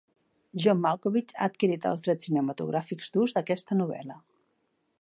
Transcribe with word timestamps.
John 0.61 0.79
Malkovich 0.85 1.33
ha 1.35 1.49
adquirit 1.49 1.85
els 1.91 2.01
drets 2.07 2.27
cinematogràfics 2.29 3.13
d'ús 3.17 3.35
d'aquesta 3.37 3.79
novel·la. 3.83 4.19